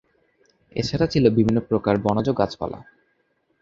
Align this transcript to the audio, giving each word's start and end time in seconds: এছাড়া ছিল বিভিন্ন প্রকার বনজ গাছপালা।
এছাড়া 0.75 1.05
ছিল 1.07 1.25
বিভিন্ন 1.29 1.59
প্রকার 1.69 1.95
বনজ 1.97 2.27
গাছপালা। 2.39 2.79